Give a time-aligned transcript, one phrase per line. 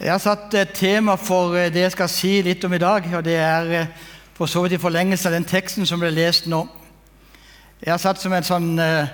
[0.00, 3.04] Jeg har satt et tema for eh, det jeg skal si litt om i dag.
[3.18, 3.90] og Det er eh,
[4.32, 6.62] for så vidt i forlengelse av den teksten som ble lest nå.
[7.84, 9.10] Jeg har satt som et sånn eh,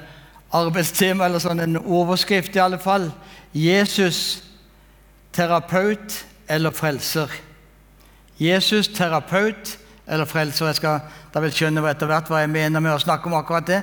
[0.54, 3.08] arbeidstema, eller sånn en overskrift i alle fall,
[3.50, 4.44] 'Jesus
[5.34, 7.34] terapeut eller frelser'.
[8.38, 10.66] Jesus terapeut eller frelser.
[10.66, 11.00] Jeg skal
[11.34, 13.82] da vel skjønne etter hvert hva jeg mener med å snakke om akkurat det.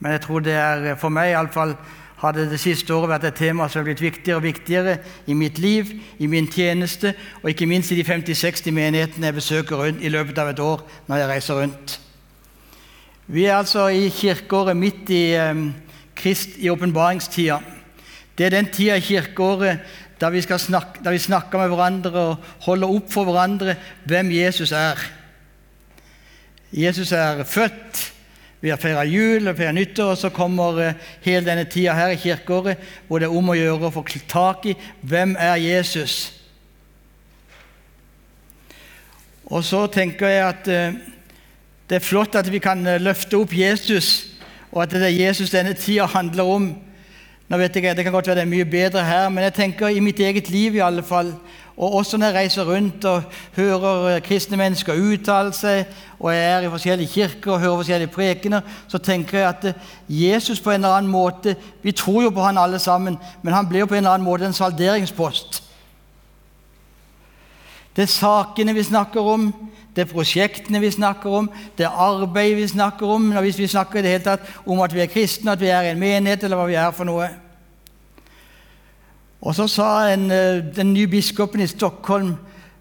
[0.00, 1.76] Men jeg tror det er for meg iallfall
[2.18, 4.96] har det siste året vært et tema som har blitt viktigere og viktigere
[5.30, 7.12] i mitt liv, i min tjeneste,
[7.42, 10.82] og ikke minst i de 50-60 menighetene jeg besøker rundt i løpet av et år
[11.06, 11.98] når jeg reiser rundt.
[13.28, 15.68] Vi er altså i kirkeåret midt i, um,
[16.18, 17.60] Krist, i åpenbaringstida.
[18.38, 19.84] Det er den tida i kirkeåret
[20.18, 23.76] da vi, snakke, da vi snakker med hverandre og holder opp for hverandre
[24.10, 24.98] hvem Jesus er.
[26.74, 28.17] Jesus er født.
[28.60, 32.14] Vi har feira jul og feira nyttår, og så kommer eh, hele denne tida her
[32.14, 36.38] i kirkeåret hvor det er om å gjøre å få tak i hvem er Jesus
[39.48, 40.96] Og så tenker jeg at eh,
[41.88, 44.34] det er flott at vi kan eh, løfte opp Jesus,
[44.68, 46.66] og at det er Jesus denne tida handler om.
[47.48, 49.88] Nå vet jeg, Det kan godt være det er mye bedre her, men jeg tenker
[49.88, 51.32] i mitt eget liv i alle fall,
[51.78, 53.22] og også når jeg reiser rundt og
[53.56, 55.86] hører eh, kristne mennesker uttale seg,
[56.18, 59.86] og jeg er i forskjellige kirker og hører forskjellige prekener, så tenker jeg at eh,
[60.08, 63.68] Jesus på en eller annen måte Vi tror jo på han alle sammen, men han
[63.68, 65.62] blir jo på en eller annen måte en salderingspost.
[67.96, 69.52] Det er sakene vi snakker om,
[69.94, 73.32] det er prosjektene vi snakker om, det er arbeidet vi snakker om.
[73.32, 75.92] Hvis vi snakker i det hele tatt om at vi er kristne, at vi er
[75.92, 77.28] en menighet, eller hva vi er for noe.
[79.40, 82.34] Og så sa en, eh, den nye biskopen i Stockholm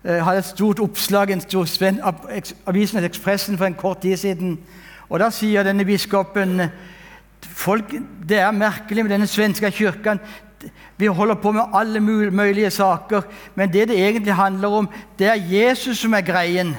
[0.03, 1.39] eh, hadde et stort oppslag i
[2.65, 4.59] avisen Ekspressen for en kort tid siden.
[5.09, 6.61] Og Da sier denne biskopen
[7.41, 7.93] folk,
[8.29, 10.19] det er merkelig med denne svenske kirken.
[10.97, 13.21] Vi holder på med alle mulige saker,
[13.55, 16.75] men det det egentlig handler om, det er Jesus som er greien.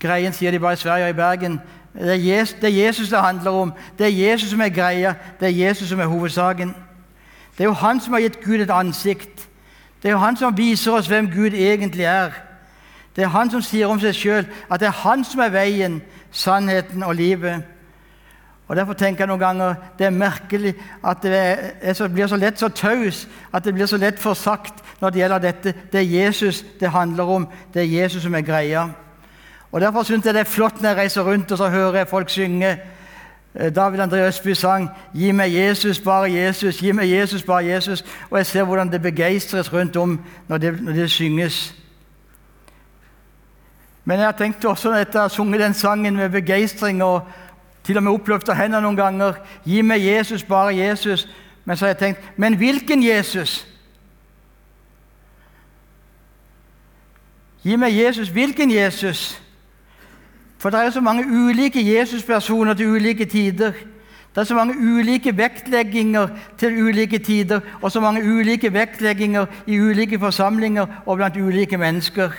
[0.00, 1.60] Greien sier de bare i Sverige og i Bergen.
[1.94, 3.72] Det er, Jesus, det er Jesus det handler om.
[3.98, 5.14] Det er Jesus som er greia.
[5.40, 6.74] Det er Jesus som er hovedsaken.
[7.58, 9.48] Det er jo han som har gitt Gud et ansikt.
[10.02, 12.30] Det er jo han som viser oss hvem Gud egentlig er.
[13.16, 15.96] Det er han som sier om seg sjøl at det er han som er veien,
[16.30, 17.64] sannheten og livet.
[18.68, 22.60] Og Derfor tenker jeg noen ganger det er merkelig at det så, blir så lett
[22.60, 25.74] så taus, at det blir så lett for sagt når det gjelder dette.
[25.90, 27.48] Det er Jesus det handler om.
[27.74, 28.86] Det er Jesus som er greia.
[29.72, 32.08] Og Derfor syns jeg det er flott når jeg reiser rundt og så hører jeg
[32.08, 32.76] folk synge
[33.58, 38.04] David André Østby sang 'Gi meg Jesus, bare Jesus', 'Gi meg Jesus, bare Jesus'.
[38.30, 41.74] Og jeg ser hvordan det begeistres rundt om når det, når det synges.
[44.04, 47.22] Men jeg har tenkt også når jeg har sunget den sangen med begeistring og
[47.84, 49.32] til og med oppløfta hendene noen ganger
[49.64, 51.28] 'Gi meg Jesus, bare Jesus'.
[51.64, 53.66] Men så har jeg tenkt Men hvilken Jesus?
[57.62, 58.28] Gi meg Jesus.
[58.28, 59.42] Hvilken Jesus?
[60.58, 63.72] For det er så mange ulike Jesuspersoner til ulike tider.
[64.34, 69.80] Det er så mange ulike vektlegginger til ulike tider, og så mange ulike vektlegginger i
[69.80, 72.30] ulike forsamlinger og blant ulike mennesker.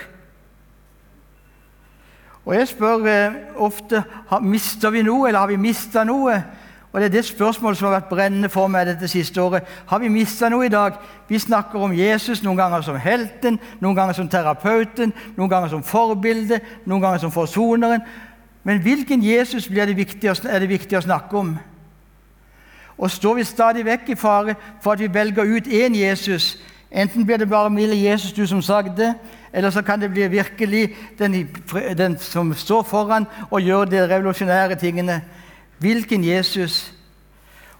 [2.44, 4.02] Og Jeg spør eh, ofte
[4.42, 6.42] mister vi noe, eller har vi mista noe.
[6.92, 9.62] Og Det er det spørsmålet som har vært brennende for meg dette siste året.
[9.86, 10.96] Har vi mista noe i dag?
[11.28, 15.84] Vi snakker om Jesus noen ganger som helten, noen ganger som terapeuten, noen ganger som
[15.86, 18.02] forbilde, noen ganger som forsoneren.
[18.64, 21.54] Men hvilken Jesus blir det viktig, er det viktig å snakke om?
[22.98, 26.56] Og står vi stadig vekk i fare for at vi velger ut én Jesus?
[26.90, 29.14] Enten blir det bare milde Jesus, du som sagde,
[29.52, 31.48] eller så kan det bli virkelig den,
[31.98, 35.20] den som står foran og gjør de revolusjonære tingene.
[35.80, 36.92] Hvilken Jesus?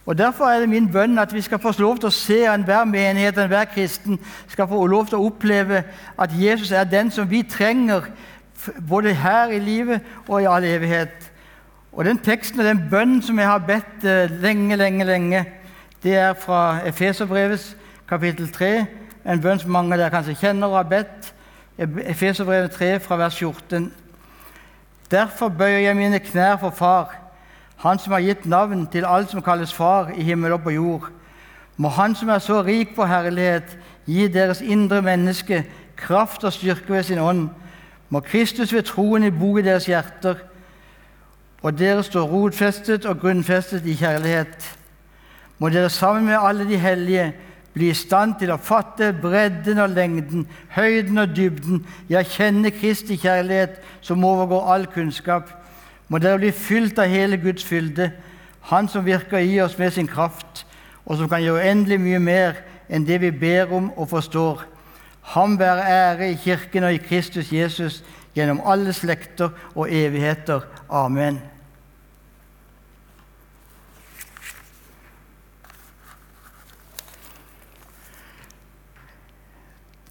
[0.06, 2.84] Og Derfor er det min bønn at vi skal få lov til å se enhver
[2.88, 4.18] menighet enhver kristen
[4.48, 5.82] skal få lov til å oppleve
[6.18, 8.08] at Jesus er den som vi trenger,
[8.88, 11.30] både her i livet og i all evighet.
[11.92, 15.44] Og Den teksten og den bønnen som jeg har bedt eh, lenge, lenge, lenge,
[16.02, 17.76] det er fra Efeserbrevets
[18.08, 18.86] kapittel 3.
[19.24, 21.34] En bønn som mange der kanskje kjenner og har bedt.
[21.78, 23.92] Efeserbrevet 3 fra vers 14.
[25.10, 27.29] Derfor bøyer jeg mine knær for Far
[27.80, 31.06] han som har gitt navn til alt som kalles Far i himmel og på jord.
[31.76, 35.64] Må Han som er så rik på herlighet, gi deres indre menneske
[35.96, 37.48] kraft og styrke ved sin ånd.
[38.10, 40.34] Må Kristus ved troen bo i deres hjerter,
[41.62, 44.76] og dere stå rotfestet og grunnfestet i kjærlighet.
[45.58, 47.32] Må dere sammen med alle de hellige
[47.72, 53.16] bli i stand til å fatte bredden og lengden, høyden og dybden, ja, kjenne Kristi
[53.16, 55.59] kjærlighet som overgår all kunnskap
[56.10, 58.10] må dere bli fylt av hele Guds fylde,
[58.60, 60.66] Han som virker i oss med sin kraft,
[61.06, 62.58] og som kan gjøre uendelig mye mer
[62.92, 64.66] enn det vi ber om og forstår.
[65.32, 68.02] Ham være ære i Kirken og i Kristus Jesus
[68.36, 70.66] gjennom alle slekter og evigheter.
[70.90, 71.40] Amen.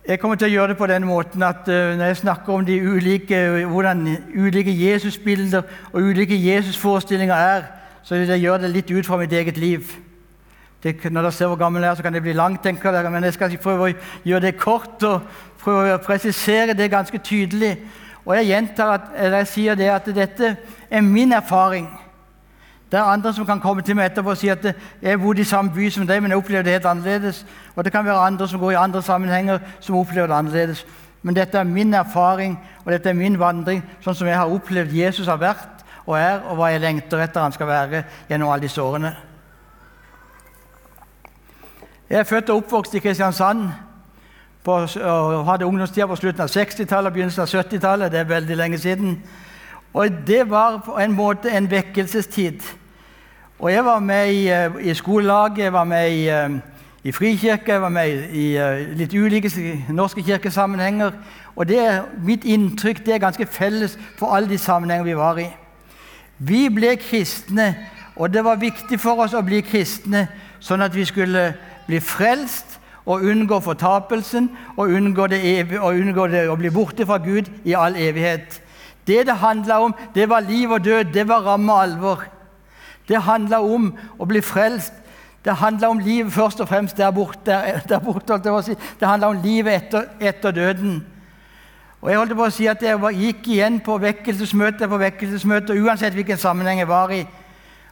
[0.09, 2.63] Jeg kommer til å gjøre det på den måten at uh, når jeg snakker om
[2.65, 3.37] de ulike,
[3.69, 5.61] hvordan ulike Jesusbilder
[5.91, 7.67] og ulike Jesusforestillinger er,
[8.01, 9.91] så vil jeg gjøre det litt ut fra mitt eget liv.
[10.81, 13.11] Det, når dere ser hvor gammel jeg er, så kan det bli langt, tenker dere,
[13.13, 13.93] men jeg skal prøve å
[14.25, 15.29] gjøre det kort og
[15.61, 17.75] prøve å presisere det ganske tydelig.
[18.25, 20.55] Og jeg gjentar at, jeg sier det at dette
[20.89, 21.85] er min erfaring.
[22.91, 24.63] Det er andre som kan komme til meg etterpå og si at
[25.01, 27.45] jeg bodde i samme by som deg, men jeg opplevde det helt annerledes.
[27.75, 30.85] Og det kan være andre som går i andre sammenhenger, som opplever det annerledes.
[31.21, 34.95] Men dette er min erfaring, og dette er min vandring, sånn som jeg har opplevd
[34.95, 38.65] Jesus har vært og er, og hva jeg lengter etter han skal være gjennom alle
[38.65, 39.11] disse årene.
[42.09, 43.67] Jeg er født og oppvokst i Kristiansand
[44.65, 48.11] på, og hadde ungdomstida på slutten av 60-tallet og begynnelsen av 70-tallet.
[48.11, 49.19] Det er veldig lenge siden.
[49.93, 52.61] Og det var på en måte en vekkelsestid.
[53.59, 56.49] Og jeg var med i, eh, i skolelaget, jeg var med i, eh,
[57.03, 59.51] i frikirke, jeg var med i, i eh, litt ulike
[59.89, 61.11] norske kirkesammenhenger.
[61.55, 65.47] Og det, mitt inntrykk det er ganske felles for alle de sammenhenger vi var i.
[66.37, 67.75] Vi ble kristne,
[68.15, 70.27] og det var viktig for oss å bli kristne
[70.59, 71.53] sånn at vi skulle
[71.87, 75.41] bli frelst og unngå fortapelsen og unngå, det
[75.79, 78.61] og unngå det, å bli borte fra Gud i all evighet.
[79.09, 81.13] Det det handla om, det var liv og død.
[81.13, 82.23] Det var ramme alvor.
[83.09, 83.89] Det handla om
[84.21, 84.93] å bli frelst.
[85.45, 87.55] Det handla om livet først og fremst der borte.
[87.89, 88.75] Der borte si.
[88.99, 91.05] Det handla om livet etter, etter, døden.
[92.01, 96.13] Og Jeg holdt på å si at jeg gikk igjen på vekkelsesmøter på vekkelsesmøter, uansett
[96.13, 97.25] hvilken sammenheng jeg var i.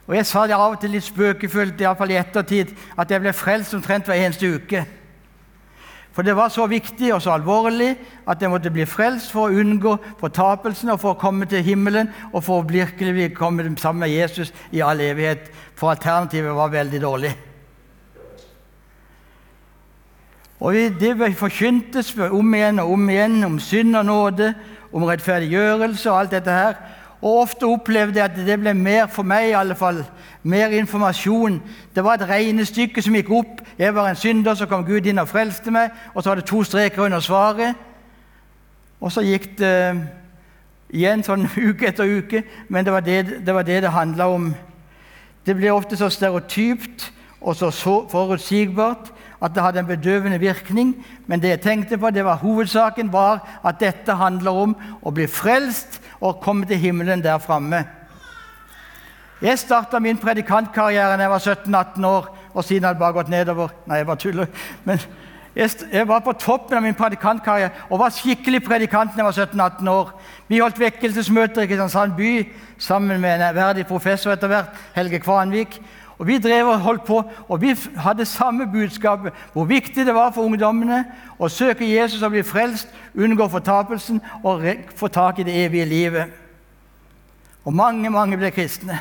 [0.06, 3.32] Og Jeg sa det av og til litt spøkefullt, iallfall i ettertid, at jeg ble
[3.36, 4.86] frelst omtrent hver eneste uke.
[6.18, 7.92] For det var så viktig og så alvorlig
[8.26, 12.08] at jeg måtte bli frelst for å unngå fortapelsen og for å komme til himmelen
[12.32, 15.46] og for å virkelig komme sammen med Jesus i all evighet.
[15.78, 17.30] For alternativet var veldig dårlig.
[20.58, 24.54] Og Det forkyntes om igjen og om igjen om synd og nåde,
[24.90, 26.74] om rettferdiggjørelse og alt dette her.
[27.22, 30.04] Og ofte opplevde jeg at det ble mer for meg i alle fall,
[30.42, 31.58] mer informasjon.
[31.94, 33.62] Det var et regnestykke som gikk opp.
[33.78, 35.90] Jeg var en synder, så kom Gud inn og frelste meg.
[36.14, 37.74] Og så var det to streker under svaret.
[39.00, 39.74] Og så gikk det
[40.94, 42.44] igjen sånn uke etter uke.
[42.68, 44.52] Men det var det det, var det, det handla om.
[45.46, 47.10] Det ble ofte så stereotypt
[47.40, 47.70] og så
[48.10, 49.12] forutsigbart
[49.42, 50.94] at det hadde en bedøvende virkning.
[51.26, 55.26] Men det jeg tenkte på, det var hovedsaken var at dette handler om å bli
[55.30, 57.84] frelst og komme til himmelen der framme.
[59.42, 63.28] Jeg starta min predikantkarriere da jeg var 17-18 år, og siden har det bare gått
[63.30, 63.68] nedover.
[63.86, 64.46] Nei, jeg bare tuller.
[64.84, 64.98] Men
[65.58, 69.38] jeg, var på toppen av min predikantkarriere og var skikkelig predikant da jeg var
[69.78, 70.10] 17-18 år.
[70.48, 72.32] Vi holdt vekkelsesmøter i Kristiansand by
[72.78, 75.80] sammen med en verdig professor etter hvert, Helge Kvanvik.
[76.18, 79.20] Og Vi drev og holdt på, og vi hadde samme budskap
[79.52, 81.04] hvor viktig det var for ungdommene
[81.38, 84.66] å søke Jesus og bli frelst, unngå fortapelsen og
[84.98, 86.34] få tak i det evige livet.
[87.64, 88.98] Og mange, mange ble kristne.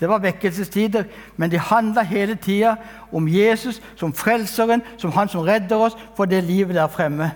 [0.00, 1.04] Det var vekkelsestider,
[1.36, 2.76] men det handla hele tida
[3.12, 7.30] om Jesus som frelseren, som han som redder oss for det livet der fremme.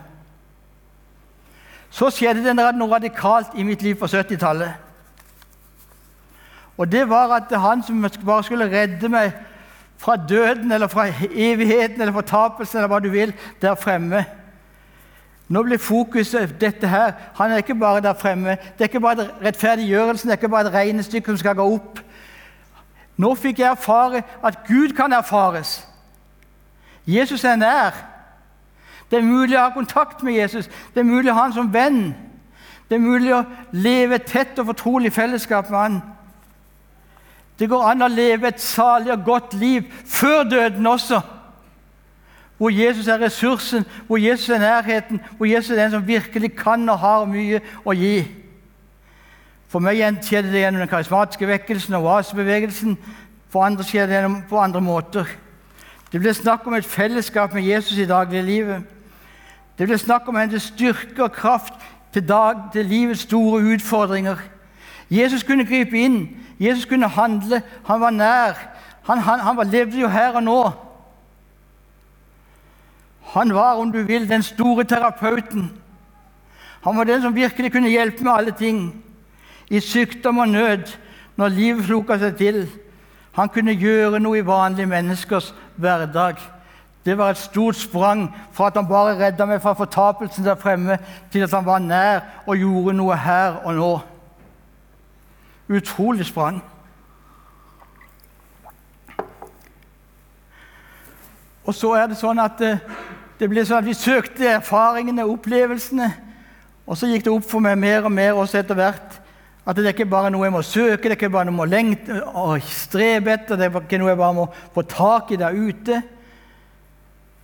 [1.91, 4.88] Så skjedde det noe radikalt i mitt liv på 70-tallet.
[6.79, 9.33] Og det var at han som bare skulle redde meg
[9.99, 14.25] fra døden eller fra evigheten eller fortapelsen eller hva du vil, der fremme.
[15.49, 17.13] Nå blir fokuset dette her.
[17.35, 18.51] Han er ikke bare der fremme.
[18.51, 21.99] Det er ikke bare rettferdiggjørelsen, det er ikke bare et regnestykke som skal gå opp.
[23.19, 25.89] Nå fikk jeg erfare at Gud kan erfares.
[27.07, 27.97] Jesus er nær.
[29.11, 30.69] Det er mulig å ha kontakt med Jesus.
[30.95, 32.13] Det er mulig å ha han som venn.
[32.89, 35.99] Det er mulig å leve tett og fortrolig fellesskap med han.
[37.59, 41.21] Det går an å leve et salig og godt liv før døden også.
[42.59, 46.89] Hvor Jesus er ressursen, hvor Jesus er nærheten, hvor Jesus er den som virkelig kan
[46.89, 48.27] og har mye å gi.
[49.69, 52.97] For meg skjedde det gjennom den karismatiske vekkelsen og oasebevegelsen.
[53.53, 55.29] For andre skjer det på andre måter.
[56.13, 58.83] Det blir snakk om et fellesskap med Jesus i dagliglivet.
[59.79, 61.75] Det blir snakk om hennes styrke og kraft
[62.13, 64.41] til, dag, til livets store utfordringer.
[65.11, 67.63] Jesus kunne gripe inn Jesus kunne handle.
[67.85, 68.53] Han var nær.
[69.03, 70.71] Han, han, han levde jo her og nå.
[73.33, 75.73] Han var, om du vil, den store terapeuten.
[76.85, 79.05] Han var den som virkelig kunne hjelpe med alle ting.
[79.71, 80.99] I sykdom og nød,
[81.37, 82.63] når livet floka seg til.
[83.33, 86.41] Han kunne gjøre noe i vanlige menneskers hverdag.
[87.05, 90.99] Det var et stort sprang fra at han bare redda meg fra fortapelsen der fremme,
[91.33, 93.93] til at han var nær og gjorde noe her og nå.
[95.69, 96.63] Utrolig sprang.
[101.69, 102.79] Og så er det sånn at det,
[103.37, 106.09] det ble sånn at vi søkte erfaringene, opplevelsene.
[106.89, 109.19] Og så gikk det opp for meg mer og mer også etter hvert
[109.69, 111.59] at det er ikke bare noe jeg må søke, det er ikke bare noe jeg
[111.59, 115.37] må lengte og strebe etter, det er ikke noe jeg bare må få tak i
[115.37, 115.99] der ute.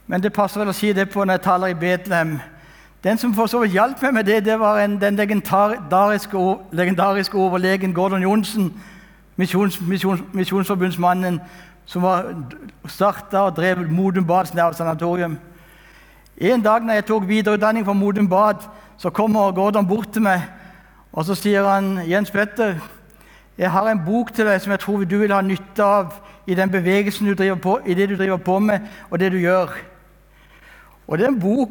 [0.09, 2.39] Men det passer vel å si det på når jeg taler i Betlehem.
[3.05, 7.37] Den som for så vidt hjalp meg med det, det var en, den legendariske, legendariske,
[7.37, 8.73] overlegen Gordon Johnsen,
[9.37, 11.41] misjons, misjons, Misjonsforbundsmannen,
[11.87, 12.05] som
[12.87, 15.39] starta og drev Modum Bads nervesanatorium.
[16.39, 18.65] En dag når jeg tok videreutdanning fra Modum Bad,
[18.97, 20.43] så kommer Gordon bort til meg
[21.15, 22.75] og så sier han, 'Jens Petter,
[23.59, 26.15] jeg har en bok til deg som jeg tror du vil ha nytte av
[26.47, 28.81] i den bevegelsen du driver på, i det du driver på med,
[29.11, 29.71] og det du gjør.'
[31.07, 31.71] Og den, bok,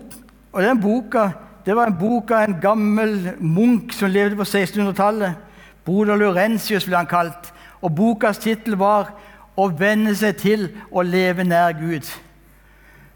[0.54, 1.32] og den boka
[1.66, 5.38] det var en bok av en gammel munk som levde på 1600-tallet.
[5.86, 7.54] Broder Laurentius ble han kalt.
[7.82, 9.14] Og bokas tittel var
[9.56, 12.10] 'Å venne seg til å leve nær Gud'.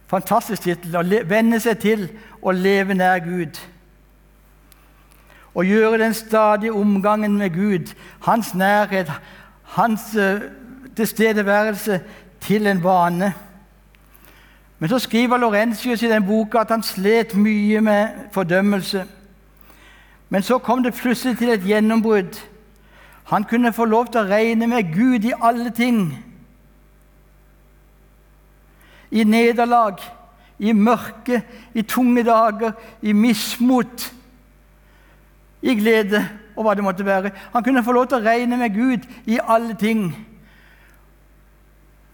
[0.07, 0.95] Fantastisk tittel.
[0.95, 2.09] Å venne seg til
[2.41, 3.57] å leve nær Gud
[5.55, 9.09] Å gjøre den stadige omgangen med Gud, hans nærhet,
[9.63, 10.41] hans uh,
[10.95, 12.01] tilstedeværelse,
[12.39, 13.33] til en vane.
[14.79, 19.05] Men så skriver Laurentius i den boka at han slet mye med fordømmelse.
[20.29, 22.37] Men så kom det plutselig til et gjennombrudd.
[23.23, 26.11] Han kunne få lov til å regne med Gud i alle ting.
[29.11, 29.97] I nederlag,
[30.59, 31.41] i mørke,
[31.73, 34.11] i tunge dager, i mismot
[35.61, 36.21] i glede
[36.55, 37.31] og hva det måtte være.
[37.53, 40.09] Han kunne få lov til å regne med Gud i alle ting.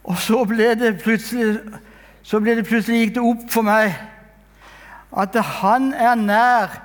[0.04, 1.60] Og så ble det plutselig,
[2.24, 3.94] så ble det plutselig gikk det opp for meg
[5.14, 6.78] at han er nær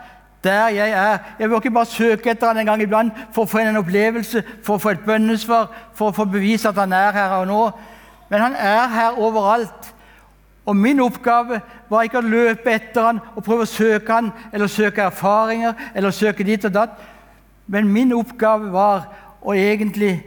[0.44, 1.18] der jeg er.
[1.38, 4.42] Jeg vil ikke bare søke etter han en gang iblant for å få en opplevelse,
[4.62, 7.62] for å få et bønnesvar, for å få bevise at han er her og nå.
[8.28, 9.94] Men han er her overalt.
[10.68, 14.68] Og min oppgave var ikke å løpe etter han og prøve å søke han, eller
[14.68, 16.98] søke erfaringer eller søke dit og datt.
[17.66, 19.08] Men min oppgave var
[19.40, 20.18] å egentlig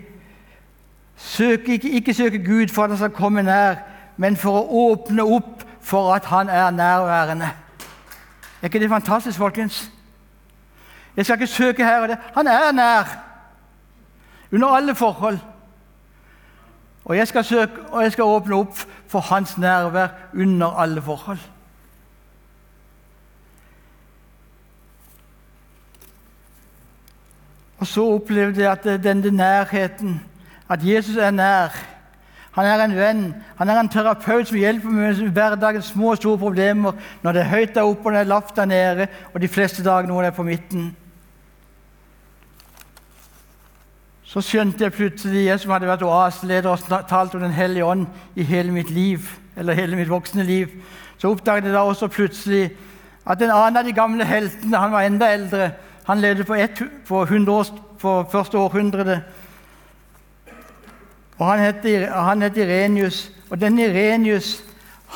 [1.17, 3.77] søke, ikke, ikke søke Gud for at han skal komme nær,
[4.21, 7.47] men for å åpne opp for at han er nærværende.
[8.61, 9.91] Er ikke det fantastisk, folkens?
[11.15, 12.19] Jeg skal ikke søke her og der.
[12.35, 13.15] Han er nær.
[14.51, 15.39] Under alle forhold.
[17.05, 21.41] Og jeg skal, søke, og jeg skal åpne opp for hans nærvær under alle forhold.
[27.77, 30.21] Og så opplevde jeg at denne nærheten,
[30.69, 31.73] at Jesus er nær.
[32.51, 33.19] Han er en venn,
[33.55, 37.53] han er en terapeut som hjelper med hverdagens små og store problemer når det er
[37.53, 40.31] høyt der oppe og det er lavt der nede, og de fleste dager når det
[40.31, 40.89] er på midten.
[44.27, 48.05] Så skjønte jeg plutselig, jeg som hadde vært oaseleder og talt om Den hellige ånd
[48.35, 49.19] i hele mitt liv,
[49.55, 50.67] eller hele mitt voksne liv,
[51.17, 52.69] så oppdaget jeg da også plutselig
[53.27, 55.71] at en annen av de gamle heltene, han var enda eldre,
[56.07, 56.55] han levde på,
[57.07, 57.25] på,
[58.01, 59.21] på første århundre.
[61.41, 63.31] Og han het, han het Irenius.
[63.49, 64.59] Og den Irenius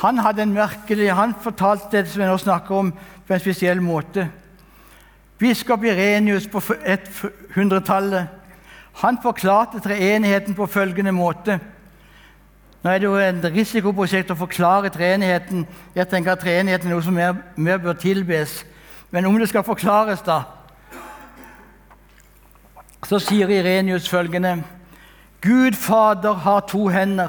[0.02, 2.90] han hadde en merkelig, han fortalte det som jeg nå snakker om,
[3.26, 4.26] på en spesiell måte.
[5.38, 8.26] Biskop Irenius på 100-tallet
[9.00, 11.58] han forklarte treenigheten på følgende måte.
[12.82, 15.66] Nå er det jo en risikoprosjekt å forklare treenigheten.
[15.94, 18.62] Jeg tenker at treenigheten er noe som mer, mer bør tilbes.
[19.10, 20.42] Men om det skal forklares, da,
[23.06, 24.58] så sier Irenius følgende
[25.46, 27.28] Gud Fader har to hender.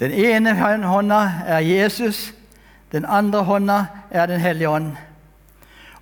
[0.00, 2.34] Den ene hånda er Jesus,
[2.92, 4.96] den andre hånda er Den hellige ånd.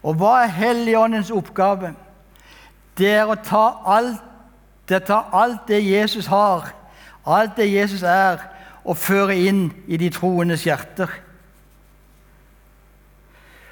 [0.03, 1.95] Og hva er Helligåndens oppgave?
[2.99, 4.23] Det er å ta alt,
[4.89, 6.73] det, ta alt det Jesus har,
[7.27, 8.43] alt det Jesus er,
[8.85, 11.09] og føre inn i de troendes hjerter.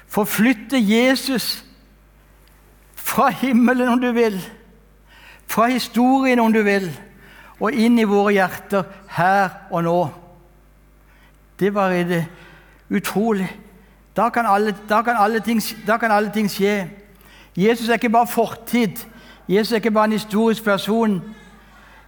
[0.07, 1.65] Forflytte Jesus
[2.95, 4.39] fra himmelen, om du vil,
[5.51, 6.87] fra historien, om du vil,
[7.59, 9.97] og inn i våre hjerter her og nå.
[11.59, 12.23] Det var det
[12.89, 13.49] utrolig.
[14.15, 16.87] Da kan, alle, da, kan alle ting, da kan alle ting skje.
[17.55, 19.03] Jesus er ikke bare fortid.
[19.47, 21.21] Jesus er ikke bare en historisk person.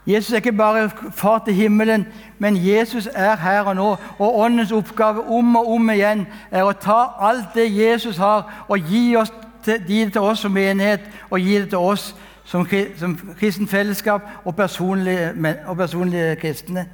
[0.07, 2.07] Jesus er ikke bare far til himmelen,
[2.39, 3.95] men Jesus er her og nå.
[4.19, 8.79] Og Åndens oppgave om og om igjen er å ta alt det Jesus har, og
[8.89, 9.31] gi, oss
[9.63, 12.13] til, gi det til oss som menighet, og gi det til oss
[12.45, 15.33] som, som kristent fellesskap og personlige,
[15.67, 16.85] og personlige kristne.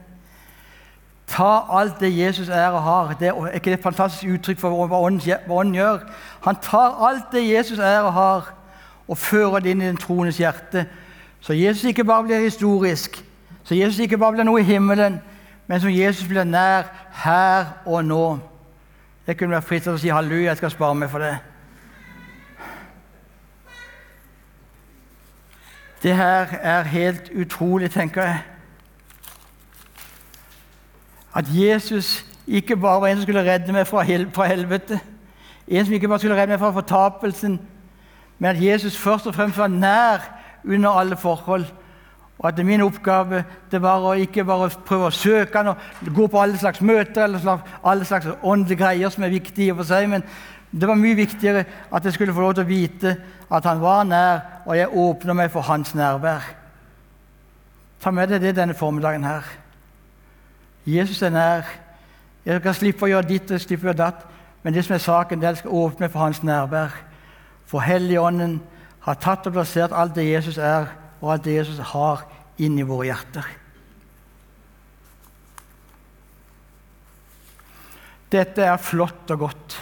[1.27, 3.13] Ta alt det Jesus er og har.
[3.19, 5.01] Det er ikke et fantastisk uttrykk for hva
[5.49, 5.99] ånden gjør?
[6.41, 8.53] Han tar alt det Jesus er og har,
[9.07, 10.85] og fører det inn i den troendes hjerte.
[11.41, 13.25] Så Jesus ikke bare blir historisk,
[13.63, 15.19] så Jesus ikke bare blir noe i himmelen,
[15.67, 16.89] men som Jesus blir nær
[17.23, 18.39] her og nå.
[19.27, 21.35] Det kunne være fritt til å si halleluja, jeg skal spare meg for det.
[26.03, 28.39] Det her er helt utrolig, tenker jeg.
[31.35, 34.99] At Jesus ikke bare var en som skulle redde meg fra, hel fra helvete,
[35.67, 37.59] en som ikke bare skulle redde meg fra fortapelsen,
[38.39, 40.23] men at Jesus først og fremst var nær
[40.65, 41.65] under alle forhold.
[42.39, 46.27] Og at min oppgave det var å ikke bare prøve å søke han og gå
[46.27, 50.23] på alle slags møter eller alle slags åndelige greier som er viktige for seg, men
[50.71, 53.15] det var mye viktigere at jeg skulle få lov til å vite
[53.49, 56.45] at han var nær, og jeg åpner meg for hans nærvær.
[57.99, 59.47] Ta med deg det denne formiddagen her.
[60.85, 61.71] Jesus er nær.
[62.45, 64.25] Jeg kan slippe å gjøre ditt og slippe å gjøre datt,
[64.63, 66.93] men det som er saken, det er at jeg skal åpne meg for hans nærvær.
[67.69, 68.59] For Helligånden
[69.05, 72.27] har tatt og plassert alt det Jesus er, og alt det Jesus har,
[72.59, 73.47] inn i våre hjerter.
[78.29, 79.77] Dette er flott og godt.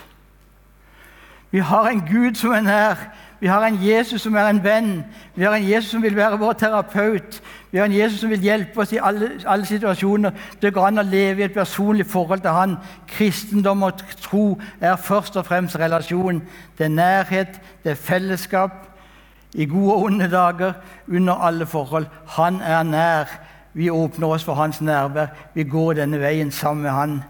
[1.57, 2.95] Vi har en Gud som er nær.
[3.39, 5.05] Vi har en Jesus som er en venn.
[5.35, 7.39] Vi har en Jesus som vil være vår terapeut.
[7.71, 10.37] Vi har en Jesus som vil hjelpe oss i alle, alle situasjoner.
[10.61, 12.77] Det går an å leve i et personlig forhold til Han.
[13.09, 14.45] Kristendom og tro
[14.81, 16.43] er først og fremst relasjon.
[16.77, 18.77] Det er nærhet, det er fellesskap.
[19.53, 20.73] I gode og onde dager,
[21.07, 22.05] under alle forhold.
[22.37, 23.37] Han er nær.
[23.73, 25.33] Vi åpner oss for hans nærvær.
[25.55, 27.23] Vi går denne veien sammen med han.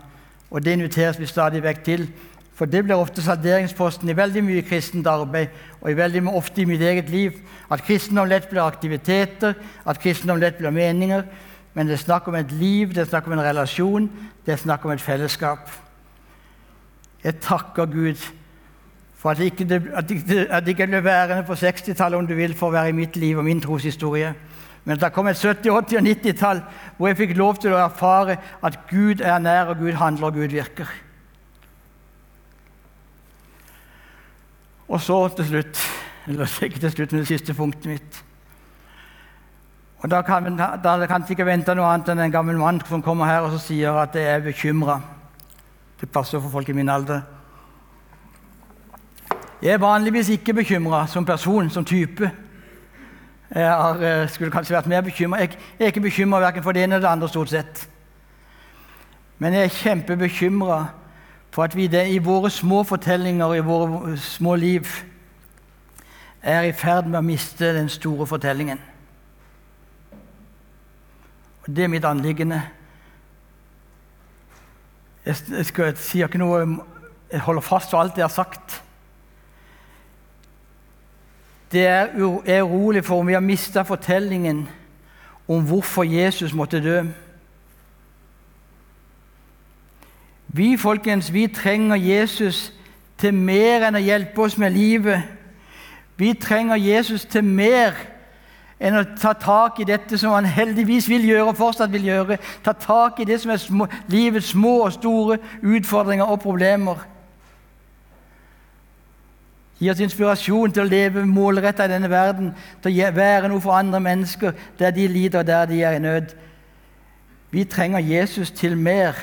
[0.51, 2.09] Og Det inviteres vi stadig vekk til.
[2.57, 6.81] For det blir ofte salderingsposten i veldig mye kristent arbeid og veldig ofte i mitt
[6.81, 7.35] eget liv.
[7.69, 9.53] At kristendom lett blir aktiviteter,
[9.85, 11.27] at kristendom lett blir meninger.
[11.77, 14.09] Men det er snakk om et liv, det er snakk om en relasjon,
[14.45, 15.69] det er snakk om et fellesskap.
[17.21, 18.25] Jeg takker Gud
[19.17, 22.71] for at, det, at, ikke, at ikke ble værende på 60-tallet, om du vil, for
[22.71, 24.33] å være i mitt liv og min troshistorie.
[24.85, 26.61] Men det kom et 70-, 80- og 90-tall
[26.97, 30.41] hvor jeg fikk lov til å erfare at Gud er nær, og Gud handler, og
[30.41, 30.89] Gud virker.
[34.87, 35.85] Og så til slutt
[36.27, 38.23] eller ikke til slutt, men det siste punktet mitt.
[39.97, 40.57] Og Da kan,
[41.07, 44.15] kan ikke vente noe annet enn en gammel mann som kommer her og sier at
[44.15, 44.99] jeg er bekymra.
[45.97, 47.21] Det passer for folk i min alder.
[49.61, 52.29] Jeg er vanligvis ikke bekymra som person, som type.
[53.55, 55.39] Jeg har, eh, skulle kanskje vært mer bekymra.
[55.39, 57.87] Jeg, jeg, er ikke bekymra verken for det ene eller det andre, stort sett.
[59.39, 60.87] Men jeg er kjempebekymra
[61.51, 64.87] for at vi i våre små fortellinger, i våre små liv,
[66.41, 68.79] er i ferd med å miste den store fortellingen.
[71.65, 72.61] Og Det er mitt anliggende.
[75.25, 76.59] Jeg, jeg, skal, jeg sier ikke noe
[77.31, 78.83] Jeg holder fast på alt jeg har sagt.
[81.71, 82.13] Det er,
[82.45, 84.61] jeg er urolig for om vi har mista fortellingen
[85.47, 87.01] om hvorfor Jesus måtte dø.
[90.47, 92.73] Vi folkens, vi trenger Jesus
[93.17, 95.25] til mer enn å hjelpe oss med livet.
[96.17, 97.97] Vi trenger Jesus til mer
[98.79, 102.37] enn å ta tak i dette som han heldigvis vil gjøre og fortsatt vil gjøre.
[102.65, 107.01] Ta tak i det som er små, livets små og store utfordringer og problemer.
[109.77, 113.77] Gi oss inspirasjon til å leve målretta i denne verden, til å være noe for
[113.77, 116.33] andre mennesker der de lider, og der de er i nød.
[117.53, 119.17] Vi trenger Jesus til mer,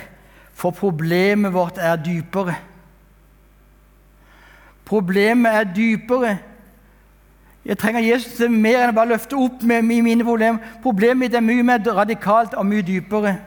[0.54, 2.54] for problemet vårt er dypere.
[4.84, 6.38] Problemet er dypere.
[7.64, 10.60] Jeg trenger Jesus til mer enn å bare løfte opp med mine problemer.
[10.84, 13.38] Problemet mitt er mye mer radikalt og mye dypere.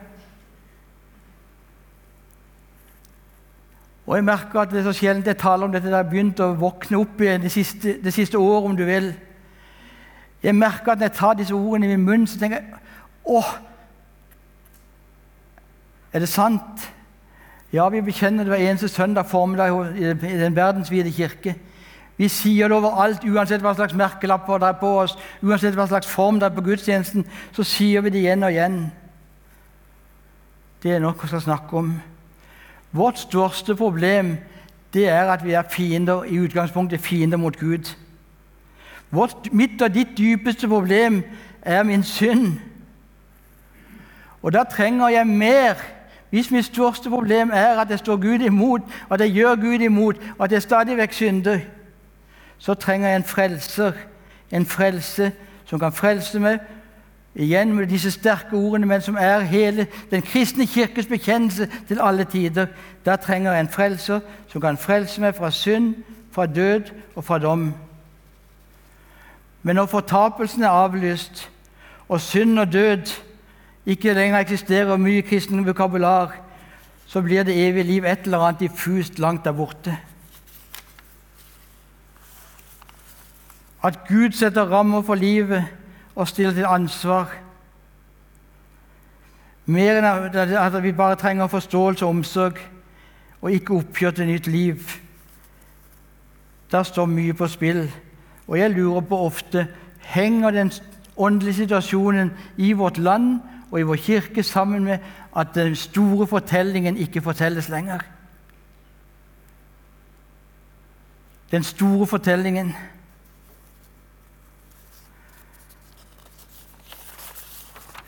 [4.08, 5.86] Og Jeg merker at det er så sjelden jeg taler om dette.
[5.86, 9.12] Det har begynt å våkne opp igjen det siste, det siste året, om du vil.
[10.42, 12.80] Jeg merker at når jeg tar disse ordene i min munn, så tenker jeg
[13.28, 13.50] åh,
[16.12, 16.88] er det sant?
[17.72, 21.54] Ja, vi bekjenner det hver eneste søndag formiddag i den verdensvide kirke.
[22.16, 26.08] Vi sier det overalt, uansett hva slags merkelapper det er på oss, uansett hva slags
[26.08, 28.78] form det er på gudstjenesten, så sier vi det igjen og igjen.
[30.82, 31.92] Det er nok vi skal snakke om.
[32.90, 34.38] Vårt største problem
[34.96, 37.92] det er at vi er fiender, i utgangspunktet fiender mot Gud.
[39.10, 41.20] Vårt, mitt og ditt dypeste problem
[41.62, 42.56] er min synd.
[44.42, 45.97] Og da trenger jeg mer.
[46.30, 49.80] Hvis mitt største problem er at jeg står Gud imot, og at jeg gjør Gud
[49.80, 51.58] imot, og at jeg stadig vekk synder,
[52.58, 53.92] så trenger jeg en frelser.
[54.50, 55.32] En frelse
[55.64, 56.58] som kan frelse meg
[57.36, 62.24] igjen med disse sterke ordene, men som er hele den kristne kirkes bekjennelse til alle
[62.24, 62.66] tider.
[63.06, 65.94] Da trenger jeg en frelser som kan frelse meg fra synd,
[66.32, 67.74] fra død og fra dom.
[69.62, 71.50] Men når fortapelsen er avlyst,
[72.08, 73.12] og synd og død
[73.88, 76.34] ikke lenger eksisterer mye kristen vokabular,
[77.08, 79.96] så blir det evige liv et eller annet diffust langt der borte.
[83.82, 85.64] At Gud setter rammer for livet
[86.14, 87.32] og stiller til ansvar.
[89.66, 92.58] Mer enn at vi bare trenger forståelse og omsorg,
[93.40, 94.80] og ikke oppgjør til nytt liv.
[96.72, 97.86] Der står mye på spill,
[98.48, 99.68] og jeg lurer på ofte
[100.00, 100.72] henger den
[101.16, 103.38] åndelige situasjonen i vårt land
[103.70, 104.98] og i vår kirke sammen med
[105.36, 107.98] at den store fortellingen ikke fortelles lenger.
[111.50, 112.74] Den store fortellingen.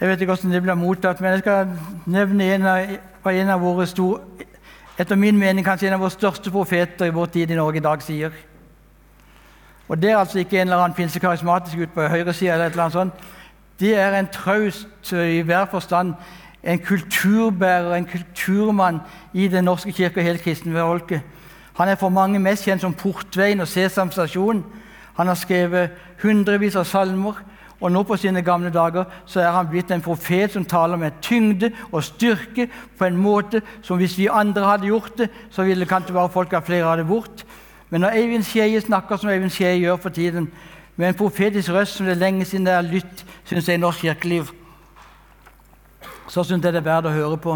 [0.01, 1.69] Jeg vet ikke hvordan det blir mottatt, men jeg skal
[2.07, 2.97] nevne en av,
[3.27, 4.21] en av våre store
[5.01, 7.85] Etter min mening kanskje en av våre største profeter i vår tid i Norge i
[7.85, 8.35] dag sier.
[9.89, 12.83] Og Det er altså ikke en eller annen pinsekarismatisk ut på høyresida, eller et eller
[12.83, 13.15] annet sånt.
[13.81, 16.15] Det er en traust i hver forstand,
[16.65, 18.99] en kulturbærer, en kulturmann
[19.33, 21.21] i Den norske kirke og hele kristenfolket.
[21.75, 24.65] Han er for mange mest kjent som Portveien og Sesam stasjon.
[25.17, 25.91] Han har skrevet
[26.23, 27.41] hundrevis av salmer.
[27.81, 31.17] Og nå på sine gamle dager så er han blitt en profet som taler med
[31.25, 32.67] tyngde og styrke
[32.99, 36.53] på en måte som hvis vi andre hadde gjort det, så ville kanskje bare folk
[36.53, 37.47] av flere hadde det bort.
[37.91, 40.51] Men når Eivind Skeie snakker som Eivind Skeie gjør for tiden,
[41.01, 43.81] med en profetisk røst som det er lenge siden det er lytt, syns jeg, i
[43.81, 44.51] norsk kirkeliv,
[46.29, 47.55] så syns jeg det er verdt å høre på.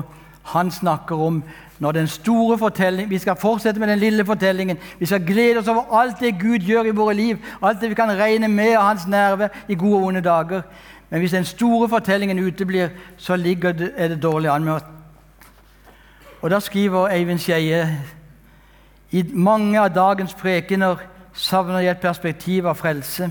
[0.55, 1.43] Han snakker om
[1.79, 4.79] når den store fortellingen Vi skal fortsette med den lille fortellingen.
[4.99, 7.95] Vi skal glede oss over alt det Gud gjør i våre liv, alt det vi
[7.95, 10.63] kan regne med av Hans nerve i gode og onde dager.
[11.11, 14.83] Men hvis den store fortellingen uteblir, så det, er det dårlig an med oss.
[16.43, 17.99] Og Da skriver Eivind Skeie
[19.11, 20.97] i mange av dagens prekener
[21.35, 23.29] savner jeg et perspektiv av frelse.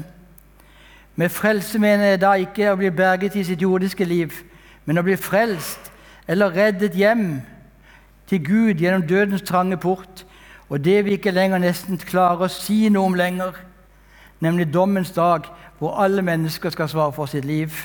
[1.16, 4.34] Med frelse mener jeg da ikke å bli berget i sitt jordiske liv,
[4.86, 5.92] men å bli frelst
[6.28, 7.42] eller reddet hjem
[8.28, 10.26] til Gud gjennom dødens trange port,
[10.70, 13.58] og det vi ikke lenger nesten klarer å si noe om lenger,
[14.44, 15.48] nemlig dommens dag,
[15.80, 17.76] hvor alle mennesker skal svare for sitt liv.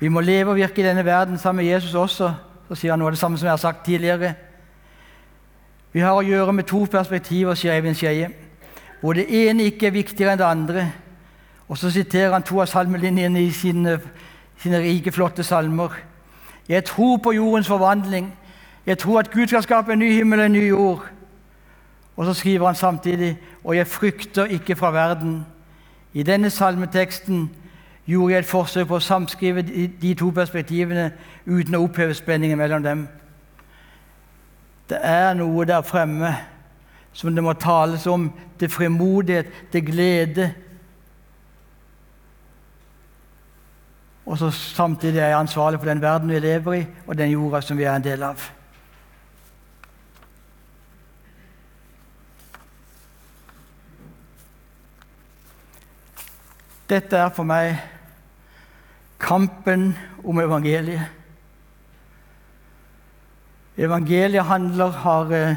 [0.00, 2.32] Vi må leve og virke i denne verden sammen med Jesus også.
[2.68, 4.32] Så sier han noe av det samme som jeg har sagt tidligere.
[5.92, 8.30] Vi har å gjøre med to perspektiver, sier Eivind Skeie,
[9.02, 10.86] hvor det ene ikke er viktigere enn det andre.
[11.68, 13.98] Og så siterer han to av salmelinjene i sine,
[14.62, 15.98] sine rike, flotte salmer.
[16.68, 18.32] Jeg tror på jordens forvandling.
[18.86, 21.08] Jeg tror at Gud skal skape en ny himmel og en ny jord.
[22.16, 25.46] Og så skriver han samtidig og jeg frykter ikke fra verden.
[26.12, 27.50] I denne salmeteksten
[28.06, 29.62] gjorde jeg et forsøk på å samskrive
[30.02, 31.12] de to perspektivene
[31.46, 33.08] uten å oppheve spenningen mellom dem.
[34.92, 36.34] Det er noe der fremme
[37.16, 38.26] som det må tales om
[38.60, 40.52] til frimodighet, til glede,
[44.26, 47.60] Og så samtidig er jeg ansvarlig for den verden vi lever i, og den jorda
[47.60, 48.44] som vi er en del av.
[56.88, 57.78] Dette er for meg
[59.20, 59.92] kampen
[60.24, 61.21] om evangeliet.
[63.82, 65.56] Evangeliet handler, har eh,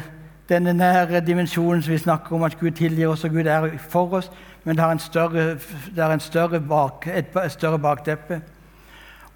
[0.49, 4.17] denne nære dimensjonen som vi snakker om at Gud tilgir oss og Gud er for
[4.17, 4.31] oss,
[4.63, 5.43] men det har større,
[5.95, 8.41] det er større bak, et, et større bakteppe.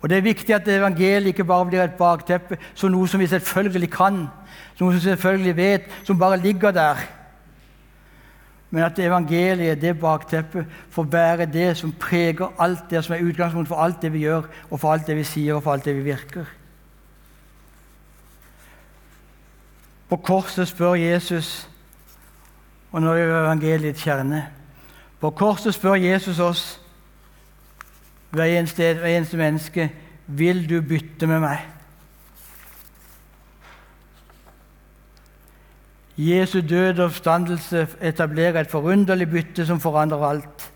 [0.02, 3.28] Og Det er viktig at evangeliet ikke bare blir et bakteppe som noe som vi
[3.28, 4.24] selvfølgelig kan,
[4.76, 7.06] som noe som vi selvfølgelig vet, som bare ligger der.
[8.72, 13.70] Men at evangeliet, det bakteppet, får være det som preger alt det som er utgangspunkt
[13.70, 15.96] for alt det vi gjør, og for alt det vi sier, og for alt det
[15.96, 16.59] vi virker.
[20.10, 21.70] På korset spør Jesus,
[22.92, 24.48] og nå er jo evangeliets kjerne
[25.20, 26.64] På korset spør Jesus oss
[28.30, 29.92] hver eneste, hver eneste menneske
[30.28, 31.60] vil du bytte med meg.
[36.18, 40.72] Jesu død og oppstandelse etablerer et forunderlig bytte som forandrer alt.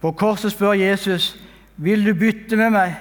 [0.00, 1.36] På korset spør Jesus,
[1.76, 2.94] 'Vil du bytte med meg?'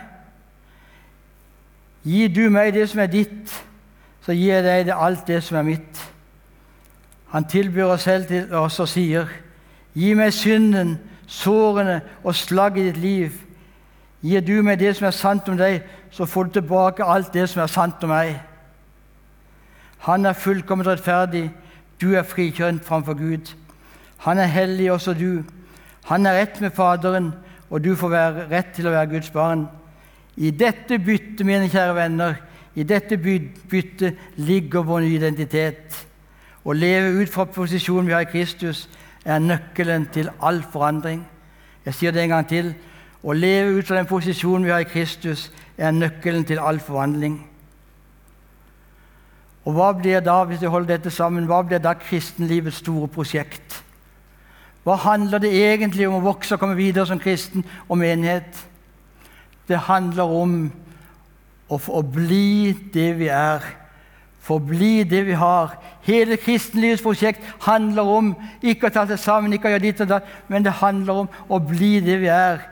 [2.03, 3.65] Gi du meg det som er ditt,
[4.21, 6.01] så gir jeg deg alt det som er mitt.
[7.31, 9.27] Han tilbyr oss selv til oss og sier,
[9.95, 13.31] 'Gi meg synden, sårene og slag i ditt liv.
[14.21, 15.81] Gir du meg det som er sant om deg,
[16.11, 18.39] så får du tilbake alt det som er sant om meg.
[19.99, 21.51] Han er fullkomment rettferdig,
[22.01, 23.53] du er frikjønt framfor Gud.
[24.17, 25.43] Han er hellig, også du.
[26.05, 27.33] Han er rett med Faderen,
[27.69, 29.67] og du får være rett til å være Guds barn.
[30.37, 32.35] I dette byttet, mine kjære venner,
[32.75, 35.97] i dette byttet ligger vår identitet.
[36.63, 38.87] Å leve ut fra posisjonen vi har i Kristus,
[39.25, 41.21] er nøkkelen til all forandring.
[41.85, 42.73] Jeg sier det en gang til.
[43.21, 47.39] Å leve ut fra den posisjonen vi har i Kristus, er nøkkelen til all forvandling.
[49.65, 53.81] Og hva blir da, hvis jeg holder dette sammen, hva blir da kristenlivets store prosjekt?
[54.81, 58.57] Hva handler det egentlig om å vokse og komme videre som kristen og menighet?
[59.69, 60.55] Det handler om
[61.71, 63.63] å forbli det vi er.
[64.41, 65.77] Forbli det vi har.
[66.03, 70.09] Hele kristenlivets prosjekt handler om ikke å ta seg sammen, ikke å gjøre ditt og
[70.09, 72.63] datt, men det handler om å bli det vi er.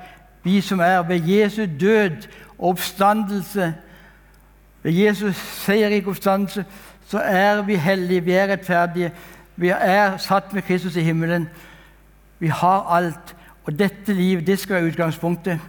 [0.44, 3.74] Vi som er ved Jesu død og oppstandelse.
[4.84, 6.66] Ved Jesus seierrik oppstandelse
[7.10, 9.12] så er vi hellige, vi er rettferdige.
[9.60, 11.50] Vi er satt med Kristus i himmelen.
[12.40, 13.36] Vi har alt.
[13.64, 15.60] Og dette livet, det skal være utgangspunktet.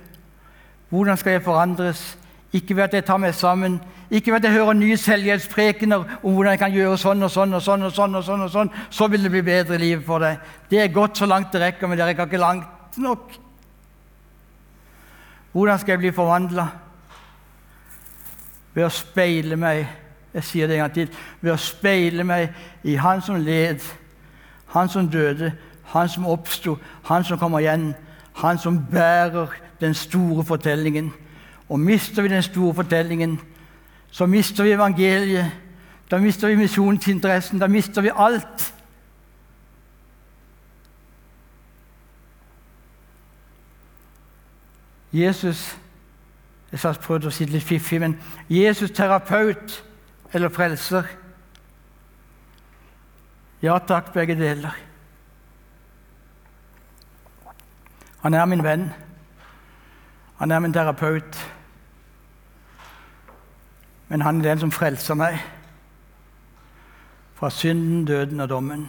[0.88, 2.18] Hvordan skal jeg forandres?
[2.52, 3.78] Ikke ved at jeg tar meg sammen,
[4.10, 7.54] ikke ved at jeg hører nye selvhjelpsprekener om hvordan jeg kan gjøre sånn og sånn
[7.54, 10.24] og sånn, og sånn og sånn, og sånn, så vil det bli bedre liv for
[10.24, 10.40] deg.
[10.70, 13.38] Det er godt så langt det rekker, men det rekker ikke langt nok.
[15.52, 16.66] Hvordan skal jeg bli forvandla?
[18.74, 19.86] Ved å speile meg
[20.34, 21.08] jeg sier det en gang til
[21.40, 22.52] ved å speile meg
[22.86, 23.80] i Han som led,
[24.74, 25.52] Han som døde,
[25.84, 27.94] Han som oppsto, Han som kommer igjen,
[28.34, 29.48] Han som bærer
[29.80, 31.12] den store fortellingen.
[31.70, 33.40] Og mister vi den store fortellingen,
[34.10, 35.52] så mister vi evangeliet.
[36.10, 37.60] Da mister vi misjonsinteressen.
[37.60, 38.74] Da mister vi alt.
[45.12, 45.78] Jesus
[46.70, 48.12] Jeg har prøvd å si det litt fiffig, men
[48.46, 49.72] Jesus terapeut
[50.30, 51.08] eller frelser.
[53.58, 54.76] Ja takk, begge deler.
[58.22, 58.86] Han er min venn.
[60.38, 61.40] Han er min terapeut.
[64.10, 65.36] Men han er den som frelser meg
[67.38, 68.88] fra synden, døden og dommen.